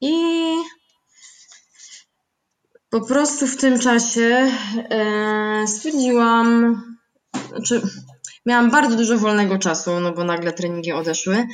[0.00, 0.54] I
[2.90, 4.50] po prostu w tym czasie
[5.60, 6.80] yy, stwierdziłam,
[7.48, 7.82] znaczy
[8.46, 11.46] miałam bardzo dużo wolnego czasu, no bo nagle treningi odeszły.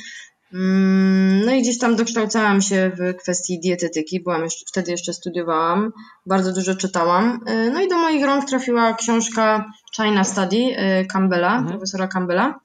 [0.53, 5.91] Mm, no i gdzieś tam dokształcałam się w kwestii dietetyki, byłam jeszcze, wtedy jeszcze studiowałam,
[6.25, 7.39] bardzo dużo czytałam.
[7.49, 11.69] Y, no i do moich rąk trafiła książka China Study y, Campbella, mhm.
[11.69, 12.59] profesora Campbella.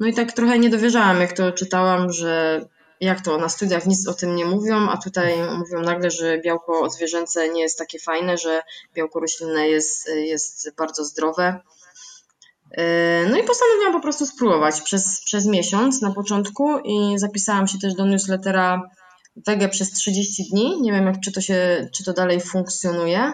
[0.00, 2.64] No i tak trochę nie dowierzałam, jak to czytałam, że
[3.00, 6.90] jak to na studiach nic o tym nie mówią, a tutaj mówią nagle, że białko
[6.90, 8.62] zwierzęce nie jest takie fajne, że
[8.94, 11.60] białko roślinne jest, jest bardzo zdrowe.
[12.78, 17.78] Yy, no i postanowiłam po prostu spróbować przez, przez miesiąc na początku i zapisałam się
[17.78, 18.82] też do newslettera
[19.46, 20.82] wege przez 30 dni.
[20.82, 23.32] Nie wiem, jak, czy, to się, czy to dalej funkcjonuje.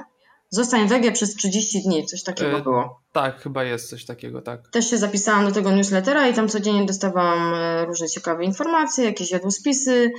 [0.51, 3.01] Zostań wege przez 30 dni, coś takiego yy, było.
[3.12, 4.68] Tak, chyba jest coś takiego, tak.
[4.68, 9.31] Też się zapisałam do tego newslettera i tam codziennie dostawałam e, różne ciekawe informacje, jakieś
[9.31, 10.11] jadłospisy,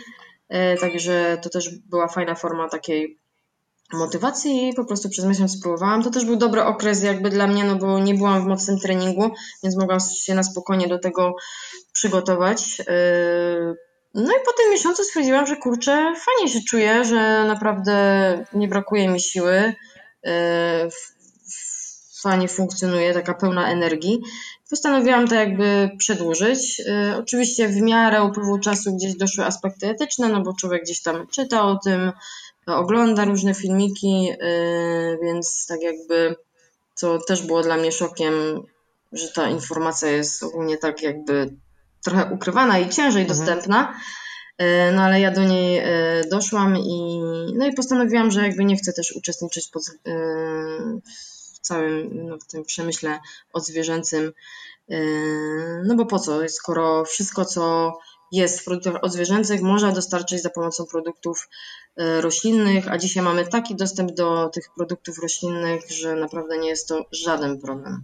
[0.49, 3.19] yy, także to też była fajna forma takiej
[3.93, 6.03] motywacji i po prostu przez miesiąc spróbowałam.
[6.03, 9.31] To też był dobry okres jakby dla mnie, no bo nie byłam w mocnym treningu,
[9.63, 11.35] więc mogłam się na spokojnie do tego
[11.93, 12.79] przygotować.
[12.79, 12.85] Yy,
[14.13, 19.09] no i po tym miesiącu stwierdziłam, że kurczę, fajnie się czuję, że naprawdę nie brakuje
[19.09, 19.73] mi siły.
[22.21, 24.21] fajnie funkcjonuje, taka pełna energii.
[24.69, 26.81] Postanowiłam to jakby przedłużyć.
[27.19, 31.63] Oczywiście w miarę upływu czasu gdzieś doszły aspekty etyczne, no bo człowiek gdzieś tam czyta
[31.63, 32.11] o tym,
[32.67, 34.31] ogląda różne filmiki,
[35.21, 36.35] więc tak jakby
[36.95, 38.33] co też było dla mnie szokiem,
[39.11, 41.55] że ta informacja jest ogólnie tak jakby
[42.03, 43.27] trochę ukrywana i ciężej mhm.
[43.27, 43.99] dostępna.
[44.57, 45.83] E, no ale ja do niej e,
[46.31, 47.21] doszłam i,
[47.55, 49.83] no i postanowiłam, że jakby nie chcę też uczestniczyć pod,
[51.55, 53.19] w całym no, w tym przemyśle
[53.53, 54.31] odzwierzęcym.
[55.85, 57.93] No bo po co, skoro wszystko, co
[58.31, 61.49] jest w produktach odzwierzęcych, można dostarczyć za pomocą produktów
[62.21, 67.05] roślinnych, a dzisiaj mamy taki dostęp do tych produktów roślinnych, że naprawdę nie jest to
[67.11, 68.03] żaden problem.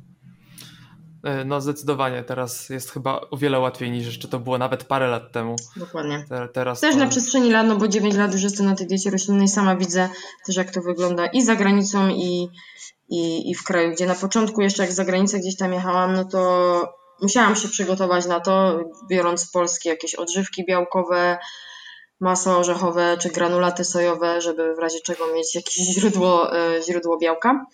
[1.25, 5.07] E, no zdecydowanie, teraz jest chyba o wiele łatwiej niż jeszcze to było nawet parę
[5.07, 5.55] lat temu.
[5.75, 6.25] Dokładnie.
[6.29, 6.99] Te, teraz też to...
[6.99, 10.09] na przestrzeni lat, no bo 9 lat już jestem na tej diecie roślinnej, sama widzę
[10.45, 12.49] też jak to wygląda i za granicą i,
[13.09, 16.25] i, i w kraju, gdzie na początku jeszcze jak za granicę gdzieś tam jechałam, no
[16.25, 21.37] to musiałam się przygotować na to, biorąc z Polski jakieś odżywki białkowe,
[22.19, 27.65] masło orzechowe czy granulaty sojowe, żeby w razie czego mieć jakieś źródło, e, źródło białka.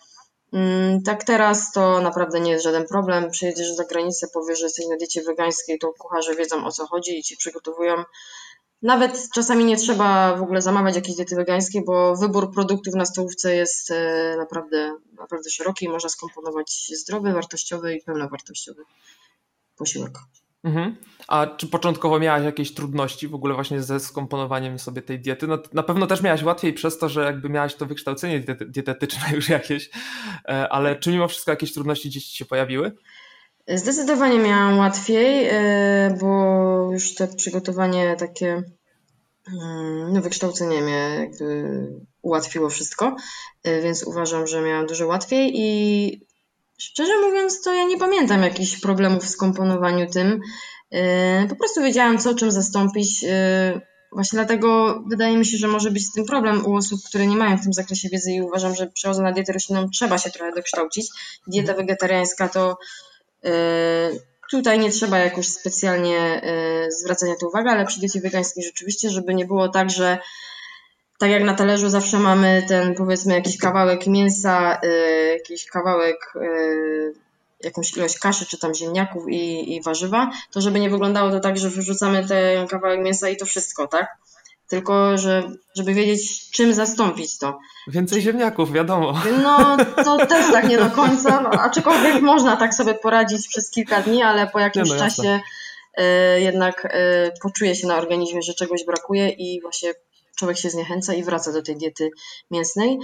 [0.53, 3.31] Mm, tak teraz to naprawdę nie jest żaden problem.
[3.31, 7.19] Przyjedziesz za granicę, powiesz, że jesteś na diecie wegańskiej, to kucharze wiedzą o co chodzi
[7.19, 8.03] i ci przygotowują.
[8.81, 13.55] Nawet czasami nie trzeba w ogóle zamawiać jakiejś diety wegańskiej, bo wybór produktów na stołówce
[13.55, 18.83] jest e, naprawdę, naprawdę szeroki i można skomponować zdrowy, wartościowy i pełnowartościowy
[19.81, 20.11] posiłek.
[20.63, 20.95] Mhm.
[21.27, 25.47] A czy początkowo miałaś jakieś trudności w ogóle właśnie ze skomponowaniem sobie tej diety?
[25.47, 29.49] No, na pewno też miałaś łatwiej przez to, że jakby miałaś to wykształcenie dietetyczne już
[29.49, 29.89] jakieś,
[30.49, 32.91] e, ale czy mimo wszystko jakieś trudności gdzieś się pojawiły?
[33.67, 38.63] Zdecydowanie miałam łatwiej, e, bo już to przygotowanie takie,
[39.53, 41.87] mm, no wykształcenie mnie jakby
[42.21, 43.15] ułatwiło wszystko,
[43.63, 46.30] e, więc uważam, że miałam dużo łatwiej i
[46.81, 50.41] Szczerze mówiąc, to ja nie pamiętam jakichś problemów w skomponowaniu tym.
[50.91, 51.01] Yy,
[51.49, 53.23] po prostu wiedziałam, co czym zastąpić.
[53.23, 53.29] Yy,
[54.11, 57.35] właśnie dlatego wydaje mi się, że może być z tym problem u osób, które nie
[57.35, 60.51] mają w tym zakresie wiedzy i uważam, że przechodząc na dietę roślinną trzeba się trochę
[60.51, 61.07] dokształcić.
[61.47, 62.77] Dieta wegetariańska to
[63.43, 63.51] yy,
[64.51, 66.41] tutaj nie trzeba jakoś specjalnie
[67.01, 70.17] zwracać na to uwagę, ale przy diecie wegańskiej rzeczywiście, żeby nie było tak, że
[71.21, 77.13] tak jak na talerzu zawsze mamy ten powiedzmy jakiś kawałek mięsa, y, jakiś kawałek, y,
[77.63, 81.57] jakąś ilość kaszy czy tam ziemniaków i, i warzywa, to żeby nie wyglądało to tak,
[81.57, 84.07] że wyrzucamy ten kawałek mięsa i to wszystko, tak?
[84.67, 87.59] Tylko, że, żeby wiedzieć, czym zastąpić to.
[87.87, 89.13] Więcej ziemniaków, wiadomo.
[89.43, 94.01] No, to też tak nie do końca, no, aczkolwiek można tak sobie poradzić przez kilka
[94.01, 95.39] dni, ale po jakimś no, czasie
[95.99, 99.93] y, jednak y, poczuje się na organizmie, że czegoś brakuje i właśnie
[100.35, 102.09] człowiek się zniechęca i wraca do tej diety
[102.51, 102.99] mięsnej.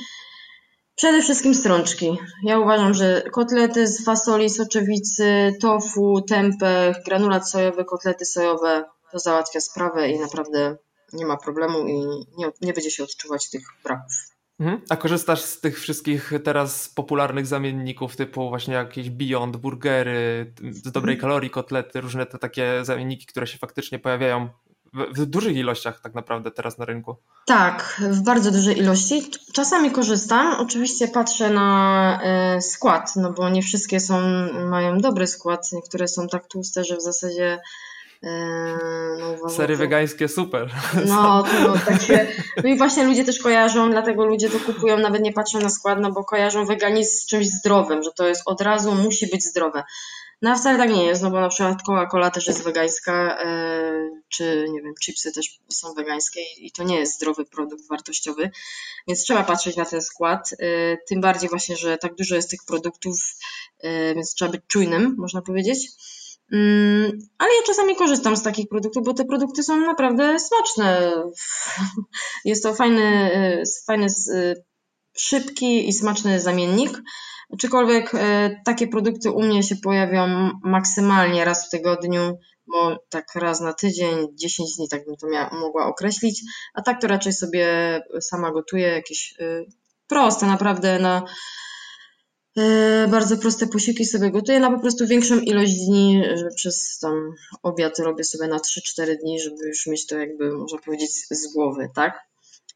[0.96, 2.18] Przede wszystkim strączki.
[2.44, 9.62] Ja uważam, że kotlety z fasoli, soczewicy, tofu, tempeh, granulat sojowy, kotlety sojowe to załatwia
[9.62, 10.78] sprawę i naprawdę
[11.14, 11.94] nie ma problemu i
[12.38, 14.14] nie, nie będzie się odczuwać tych braków.
[14.60, 14.82] Mhm.
[14.90, 21.16] A korzystasz z tych wszystkich teraz popularnych zamienników typu właśnie jakieś Beyond, burgery, z dobrej
[21.16, 21.22] mhm.
[21.22, 24.50] kalorii kotlety, różne te takie zamienniki, które się faktycznie pojawiają
[25.14, 27.16] w, dużych ilościach tak naprawdę teraz na rynku.
[27.46, 29.32] Tak, w bardzo dużej ilości.
[29.54, 32.20] Czasami korzystam, oczywiście patrzę na
[32.58, 34.20] y, skład, no bo nie wszystkie są,
[34.70, 37.60] mają dobry skład, niektóre są tak tłuste, że w zasadzie
[38.24, 38.28] y,
[39.44, 39.80] no, Sery to...
[39.80, 40.70] wegańskie super.
[41.08, 42.28] No, to takie.
[42.64, 46.00] No i właśnie ludzie też kojarzą, dlatego ludzie to kupują, nawet nie patrzą na skład,
[46.02, 49.84] no bo kojarzą weganizm z czymś zdrowym, że to jest od razu musi być zdrowe.
[50.42, 54.10] No a wcale tak nie jest, no bo na przykład Coca-Cola też jest wegańska, e,
[54.30, 58.52] czy nie wiem, chipsy też są wegańskie i to nie jest zdrowy produkt wartościowy,
[59.08, 62.60] więc trzeba patrzeć na ten skład, e, tym bardziej właśnie, że tak dużo jest tych
[62.68, 63.16] produktów,
[63.80, 65.88] e, więc trzeba być czujnym, można powiedzieć.
[66.54, 71.14] Mm, ale ja czasami korzystam z takich produktów, bo te produkty są naprawdę smaczne.
[72.46, 73.32] Jest to fajny,
[73.86, 74.08] fajny
[75.18, 77.02] szybki i smaczny zamiennik.
[77.54, 83.62] Aczkolwiek e, takie produkty u mnie się pojawią maksymalnie raz w tygodniu, bo tak raz
[83.62, 86.42] na tydzień, 10 dni, tak bym to miała, mogła określić,
[86.74, 87.68] a tak to raczej sobie
[88.22, 89.66] sama gotuję, jakieś e,
[90.08, 91.24] proste, naprawdę na
[92.58, 97.34] e, bardzo proste posiłki sobie gotuję na po prostu większą ilość dni, że przez tam
[97.64, 101.90] obiad robię sobie na 3-4 dni, żeby już mieć to jakby, można powiedzieć, z głowy,
[101.96, 102.20] tak?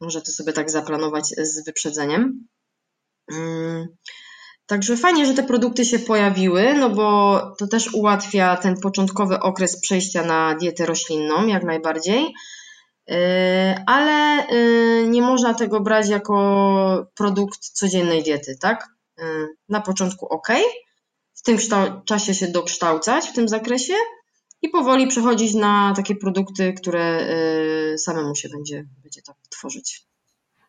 [0.00, 2.46] Może to sobie tak zaplanować z wyprzedzeniem.
[4.72, 9.80] Także fajnie, że te produkty się pojawiły, no bo to też ułatwia ten początkowy okres
[9.80, 12.34] przejścia na dietę roślinną, jak najbardziej.
[13.86, 14.46] ale
[15.08, 18.88] nie można tego brać jako produkt codziennej diety, tak?
[19.68, 20.48] Na początku ok,
[21.34, 21.58] w tym
[22.04, 23.94] czasie się dokształcać w tym zakresie
[24.62, 27.26] i powoli przechodzić na takie produkty, które
[27.98, 30.11] samemu się będzie, będzie tak tworzyć.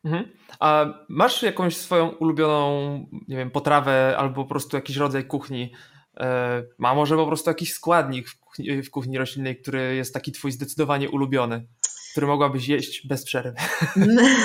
[0.04, 0.28] Mhm.
[0.60, 5.72] A masz jakąś swoją ulubioną, nie wiem, potrawę albo po prostu jakiś rodzaj kuchni?
[6.20, 10.32] E, ma może po prostu jakiś składnik w kuchni, w kuchni roślinnej, który jest taki
[10.32, 11.66] twój zdecydowanie ulubiony,
[12.12, 13.56] który mogłabyś jeść bez przerwy?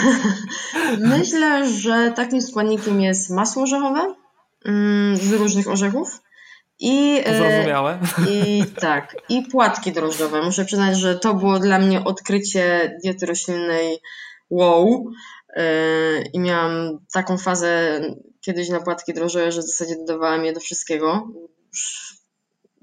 [1.18, 4.16] Myślę, że takim składnikiem jest masło orzechowe
[4.66, 6.22] mm, z różnych orzechów.
[6.80, 8.00] I, e, Zrozumiałe.
[8.30, 10.42] I tak, i płatki drożdżowe.
[10.42, 13.98] Muszę przyznać, że to było dla mnie odkrycie diety roślinnej
[14.50, 15.12] wow.
[15.60, 18.02] E, I miałam taką fazę
[18.42, 21.28] kiedyś na płatki drożdżowe, że w zasadzie dodawałam je do wszystkiego.
[21.74, 22.14] Już,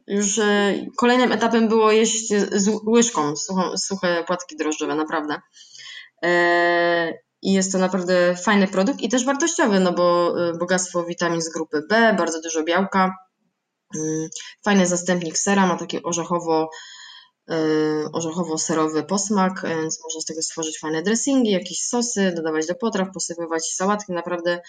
[0.06, 3.34] już e, kolejnym etapem było jeść z łyżką
[3.76, 5.40] suche płatki drożdżowe, naprawdę.
[6.22, 7.12] E,
[7.42, 11.82] I jest to naprawdę fajny produkt i też wartościowy, no bo bogactwo witamin z grupy
[11.90, 13.16] B, bardzo dużo białka.
[13.96, 14.28] Mm,
[14.64, 16.70] fajny zastępnik sera, ma takie orzechowo
[18.12, 23.64] orzechowo-serowy posmak, więc można z tego stworzyć fajne dressingi, jakieś sosy, dodawać do potraw, posypywać
[23.64, 24.12] sałatki.
[24.12, 24.60] Naprawdę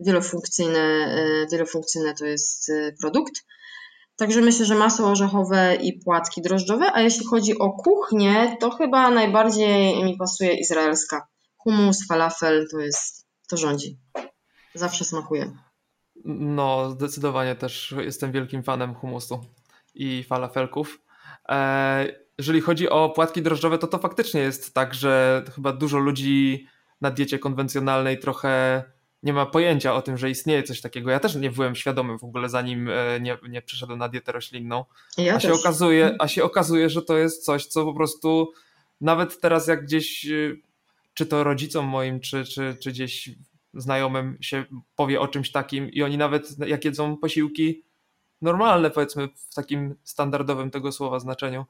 [0.00, 3.44] wielofunkcyjne, y, wielofunkcyjne to jest produkt.
[4.20, 9.10] Także myślę, że masło orzechowe i płatki drożdżowe, a jeśli chodzi o kuchnię, to chyba
[9.10, 11.26] najbardziej mi pasuje izraelska.
[11.56, 13.98] Humus, falafel to jest, to rządzi.
[14.74, 15.52] Zawsze smakuje.
[16.24, 19.40] No, zdecydowanie też jestem wielkim fanem humusu
[19.94, 21.00] i falafelków.
[21.48, 26.66] E, jeżeli chodzi o płatki drożdżowe, to to faktycznie jest tak, że chyba dużo ludzi
[27.00, 28.84] na diecie konwencjonalnej trochę
[29.22, 31.10] nie ma pojęcia o tym, że istnieje coś takiego.
[31.10, 34.84] Ja też nie byłem świadomy w ogóle, zanim e, nie, nie przeszedłem na dietę roślinną.
[35.18, 38.52] Ja a, się okazuje, a się okazuje, że to jest coś, co po prostu
[39.00, 40.56] nawet teraz jak gdzieś, e,
[41.14, 43.30] czy to rodzicom moim, czy, czy, czy gdzieś
[43.74, 44.64] znajomym się
[44.96, 47.82] powie o czymś takim i oni nawet jak jedzą posiłki,
[48.42, 51.64] normalne, powiedzmy, w takim standardowym tego słowa znaczeniu,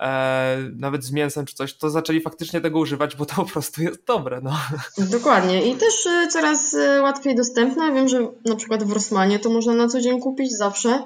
[0.00, 3.82] e, nawet z mięsem czy coś, to zaczęli faktycznie tego używać, bo to po prostu
[3.82, 4.40] jest dobre.
[4.42, 4.52] No.
[4.98, 7.92] Dokładnie i też e, coraz e, łatwiej dostępne.
[7.92, 11.04] Wiem, że na przykład w Rossmanie to można na co dzień kupić zawsze.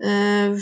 [0.00, 0.54] E,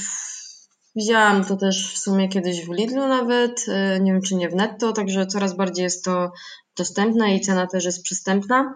[0.97, 4.55] widziałam to też w sumie kiedyś w Lidlu nawet, e, nie wiem czy nie w
[4.55, 6.33] Netto, także coraz bardziej jest to
[6.77, 8.75] dostępne i cena też jest przystępna.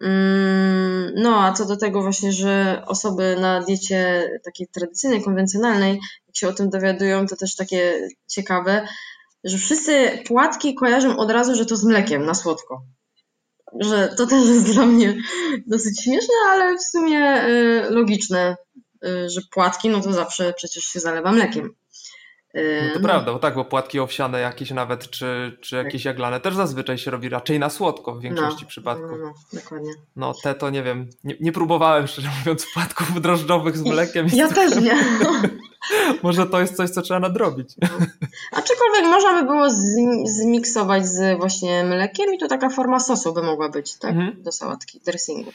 [0.00, 6.36] Mm, no, a co do tego właśnie, że osoby na diecie takiej tradycyjnej, konwencjonalnej, jak
[6.36, 8.86] się o tym dowiadują, to też takie ciekawe,
[9.44, 12.82] że wszyscy płatki kojarzą od razu, że to z mlekiem na słodko.
[13.80, 15.16] Że to też jest dla mnie
[15.66, 18.56] dosyć śmieszne, ale w sumie y, logiczne,
[19.04, 21.74] y, że płatki, no to zawsze przecież się zalewa mlekiem.
[22.54, 23.08] No to no.
[23.08, 25.84] prawda, bo tak, bo płatki owsiane jakieś nawet, czy, czy tak.
[25.84, 29.10] jakieś jaglane też zazwyczaj się robi raczej na słodko w większości no, przypadków.
[29.10, 29.92] No, no, dokładnie.
[30.16, 34.26] No te to nie wiem, nie, nie próbowałem szczerze mówiąc płatków drożdżowych z mlekiem.
[34.32, 34.96] Ja też nie.
[36.22, 37.74] Może to jest coś, co trzeba nadrobić.
[37.82, 37.88] No.
[38.52, 39.68] Aczkolwiek można by było
[40.24, 44.10] zmiksować z właśnie mlekiem i to taka forma sosu by mogła być, tak?
[44.10, 44.42] Mhm.
[44.42, 45.50] Do sałatki, dressingu.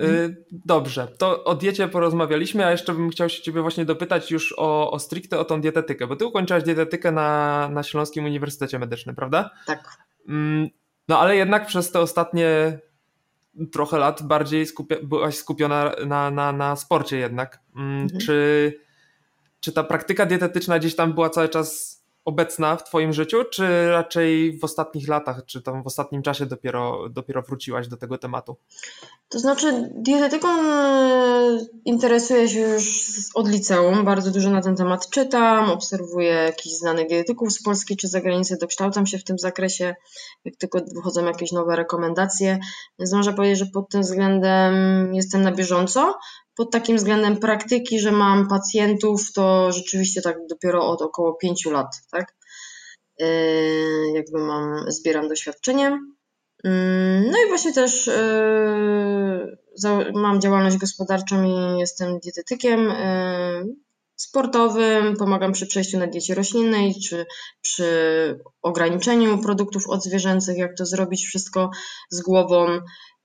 [0.00, 4.54] Y, dobrze, to o diecie porozmawialiśmy, a jeszcze bym chciał się ciebie właśnie dopytać już
[4.58, 9.16] o, o stricte o tą dietetykę, bo ty ukończyłaś dietetykę na, na Śląskim Uniwersytecie Medycznym,
[9.16, 9.50] prawda?
[9.66, 9.98] Tak.
[10.28, 10.68] Mm,
[11.08, 12.78] no ale jednak przez te ostatnie
[13.72, 17.60] trochę lat bardziej skupia, byłaś skupiona na, na, na sporcie jednak.
[17.76, 18.20] Mm, mhm.
[18.20, 18.72] Czy,
[19.60, 24.58] czy ta praktyka dietetyczna gdzieś tam była cały czas obecna w Twoim życiu, czy raczej
[24.58, 28.56] w ostatnich latach, czy tam w ostatnim czasie dopiero, dopiero wróciłaś do tego tematu?
[29.28, 34.04] To znaczy, dietetyką e, interesuję się już od liceum.
[34.04, 39.06] Bardzo dużo na ten temat czytam, obserwuję jakichś znanych dietetyków z Polski czy zagranicy, dokształcam
[39.06, 39.94] się w tym zakresie,
[40.44, 42.58] jak tylko wychodzą jakieś nowe rekomendacje.
[42.98, 44.74] Więc można powiedzieć, że pod tym względem
[45.14, 46.14] jestem na bieżąco
[46.56, 51.96] pod takim względem praktyki, że mam pacjentów, to rzeczywiście tak dopiero od około pięciu lat,
[52.10, 52.34] tak?
[53.18, 53.26] Yy,
[54.14, 55.98] jakby mam, zbieram doświadczenie.
[56.64, 56.70] Yy,
[57.32, 58.06] no i właśnie też
[59.82, 62.92] yy, mam działalność gospodarczą i jestem dietetykiem
[64.16, 67.26] sportowym, pomagam przy przejściu na diecie roślinnej, czy
[67.60, 67.88] przy
[68.62, 71.70] ograniczeniu produktów odzwierzęcych, jak to zrobić wszystko
[72.10, 72.66] z głową.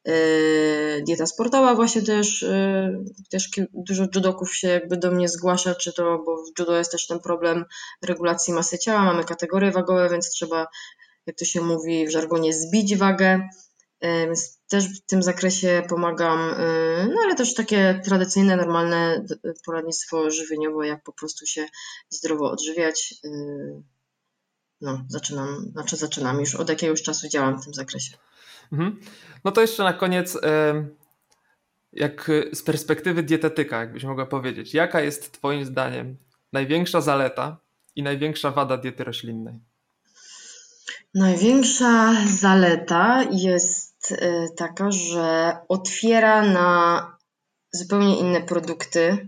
[0.05, 1.75] Yy, dieta sportowa.
[1.75, 6.59] Właśnie też, yy, też dużo judoków się jakby do mnie zgłasza, czy to, bo w
[6.59, 7.65] judo jest też ten problem
[8.01, 10.67] regulacji masy ciała, mamy kategorie wagowe, więc trzeba,
[11.25, 13.49] jak to się mówi w żargonie, zbić wagę,
[14.01, 16.55] yy, więc też w tym zakresie pomagam,
[17.13, 19.25] no ale też takie tradycyjne, normalne
[19.65, 21.65] poradnictwo żywieniowe, jak po prostu się
[22.09, 23.15] zdrowo odżywiać,
[24.81, 28.17] no, zaczynam, znaczy zaczynam, już od jakiegoś czasu działam w tym zakresie.
[28.71, 28.99] Mhm.
[29.43, 30.37] No to jeszcze na koniec,
[31.93, 36.17] jak z perspektywy dietetyka, jakbyś mogła powiedzieć, jaka jest Twoim zdaniem
[36.53, 37.57] największa zaleta
[37.95, 39.59] i największa wada diety roślinnej?
[41.15, 47.17] Największa zaleta jest e, taka, że otwiera na
[47.71, 49.27] zupełnie inne produkty,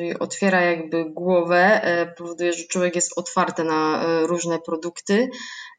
[0.00, 5.28] czyli otwiera jakby głowę, e, powoduje, że człowiek jest otwarty na e, różne produkty.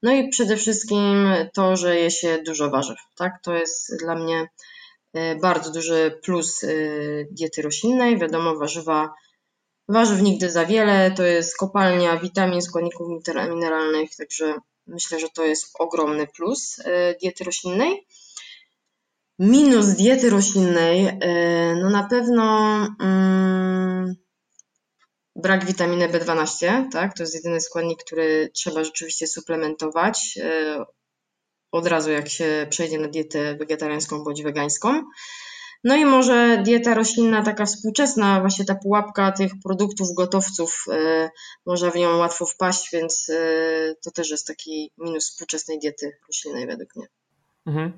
[0.03, 2.97] No i przede wszystkim to, że je się dużo warzyw.
[3.17, 3.33] Tak?
[3.43, 4.47] To jest dla mnie
[5.41, 6.65] bardzo duży plus
[7.31, 8.17] diety roślinnej.
[8.17, 9.13] Wiadomo, warzywa,
[9.89, 13.07] warzyw nigdy za wiele, to jest kopalnia witamin, składników
[13.49, 14.53] mineralnych, także
[14.87, 18.07] Myślę, że to jest ogromny plus e, diety roślinnej.
[19.39, 21.17] Minus diety roślinnej, e,
[21.75, 23.70] no na pewno mm,
[25.41, 27.13] brak witaminy B12, tak?
[27.17, 30.85] To jest jedyny składnik, który trzeba rzeczywiście suplementować e,
[31.71, 35.03] od razu, jak się przejdzie na dietę wegetariańską bądź wegańską.
[35.83, 41.29] No i może dieta roślinna, taka współczesna, właśnie ta pułapka tych produktów, gotowców, yy,
[41.65, 46.67] można w nią łatwo wpaść, więc yy, to też jest taki minus współczesnej diety roślinnej
[46.67, 47.07] według mnie.
[47.65, 47.91] Mhm.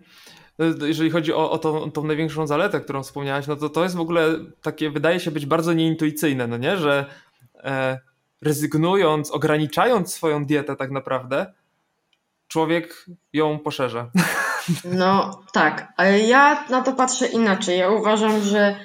[0.87, 3.99] Jeżeli chodzi o, o tą, tą, największą zaletę, którą wspomniałaś, no to to jest w
[3.99, 7.32] ogóle takie, wydaje się być bardzo nieintuicyjne, no nie, że e,
[8.41, 11.53] rezygnując, ograniczając swoją dietę tak naprawdę,
[12.47, 14.11] człowiek ją poszerza.
[14.85, 17.79] No tak, ale ja na to patrzę inaczej.
[17.79, 18.79] Ja uważam, że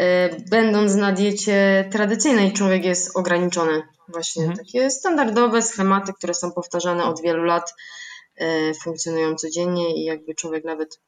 [0.00, 0.02] y,
[0.50, 3.82] będąc na diecie tradycyjnej, człowiek jest ograniczony.
[4.08, 4.58] Właśnie mhm.
[4.58, 7.74] takie standardowe schematy, które są powtarzane od wielu lat,
[8.40, 11.00] y, funkcjonują codziennie i jakby człowiek nawet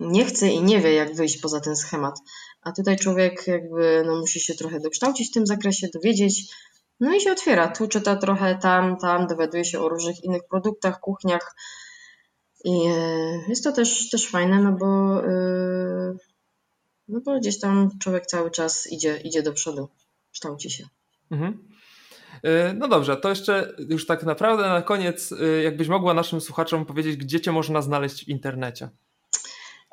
[0.00, 2.14] nie chce i nie wie, jak wyjść poza ten schemat.
[2.62, 6.54] A tutaj człowiek jakby no, musi się trochę dokształcić w tym zakresie, dowiedzieć,
[7.00, 7.68] no i się otwiera.
[7.68, 11.54] Tu czyta trochę tam, tam, dowiaduje się o różnych innych produktach, kuchniach,
[12.64, 16.16] i e, jest to też, też fajne, no bo, e,
[17.08, 19.88] no bo gdzieś tam człowiek cały czas idzie, idzie do przodu,
[20.32, 20.84] kształci się.
[21.30, 21.68] Mhm.
[22.42, 25.34] E, no dobrze, to jeszcze już tak naprawdę na koniec,
[25.64, 28.88] jakbyś mogła naszym słuchaczom powiedzieć, gdzie cię można znaleźć w internecie?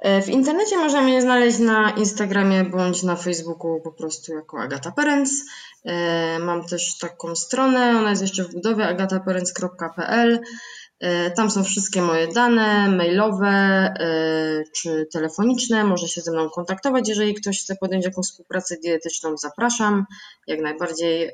[0.04, 5.32] W internecie można mnie znaleźć na Instagramie bądź na Facebooku po prostu jako Agata Perens.
[6.40, 10.42] Mam też taką stronę, ona jest jeszcze w budowie agataperens.pl.
[11.00, 15.84] E, tam są wszystkie moje dane mailowe e, czy telefoniczne.
[15.84, 19.38] Może się ze mną kontaktować, jeżeli ktoś chce podjąć jakąś współpracę dietetyczną.
[19.38, 20.06] Zapraszam
[20.48, 21.24] jak najbardziej.
[21.24, 21.32] E,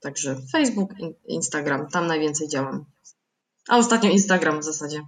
[0.00, 0.90] także Facebook,
[1.24, 2.84] Instagram, tam najwięcej działam.
[3.68, 5.02] A ostatnio Instagram w zasadzie.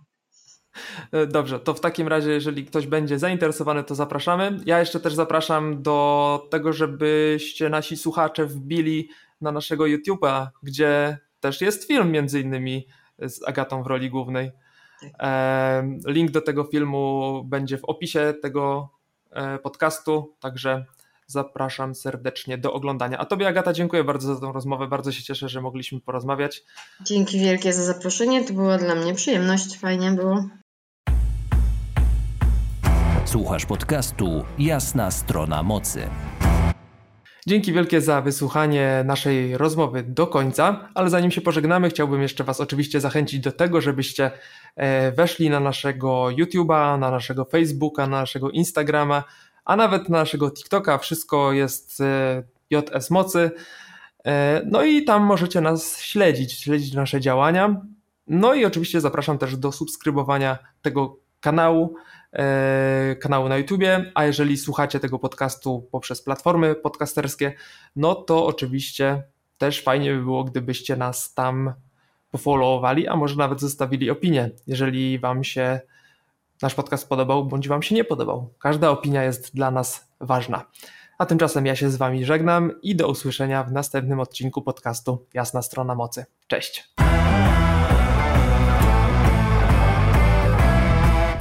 [1.29, 4.61] Dobrze, to w takim razie, jeżeli ktoś będzie zainteresowany, to zapraszamy.
[4.67, 9.09] Ja jeszcze też zapraszam do tego, żebyście nasi słuchacze wbili
[9.41, 12.87] na naszego YouTube'a, gdzie też jest film między innymi
[13.19, 14.51] z Agatą w roli głównej.
[16.07, 18.91] Link do tego filmu będzie w opisie tego
[19.31, 20.85] e, podcastu, także
[21.27, 23.19] zapraszam serdecznie do oglądania.
[23.19, 24.87] A Tobie, Agata, dziękuję bardzo za tą rozmowę.
[24.87, 26.63] Bardzo się cieszę, że mogliśmy porozmawiać.
[27.01, 28.45] Dzięki wielkie za zaproszenie.
[28.45, 29.79] To była dla mnie przyjemność.
[29.79, 30.45] Fajnie było.
[33.33, 36.09] Słuchasz podcastu Jasna Strona Mocy.
[37.47, 42.61] Dzięki wielkie za wysłuchanie naszej rozmowy do końca, ale zanim się pożegnamy, chciałbym jeszcze Was
[42.61, 44.31] oczywiście zachęcić do tego, żebyście
[44.77, 49.25] e, weszli na naszego YouTube'a, na naszego Facebooka, na naszego Instagrama,
[49.65, 50.99] a nawet na naszego TikToka.
[50.99, 53.51] Wszystko jest e, JS Mocy.
[54.25, 57.81] E, no i tam możecie nas śledzić, śledzić nasze działania.
[58.27, 61.95] No i oczywiście zapraszam też do subskrybowania tego kanału.
[62.33, 67.53] E, kanału na YouTubie, a jeżeli słuchacie tego podcastu poprzez platformy podcasterskie,
[67.97, 69.23] no to oczywiście
[69.59, 71.75] też fajnie by było, gdybyście nas tam
[72.31, 75.81] pofollowowali, a może nawet zostawili opinię, jeżeli Wam się
[76.63, 78.55] nasz podcast podobał, bądź Wam się nie podobał.
[78.59, 80.65] Każda opinia jest dla nas ważna.
[81.19, 85.63] A tymczasem ja się z Wami żegnam i do usłyszenia w następnym odcinku podcastu Jasna
[85.63, 86.25] Strona Mocy.
[86.47, 86.93] Cześć!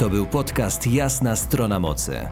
[0.01, 2.27] To był podcast Jasna Strona Mocy.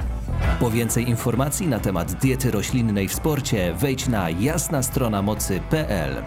[0.60, 6.24] Po więcej informacji na temat diety roślinnej w sporcie wejdź na jasnastronamocy.pl.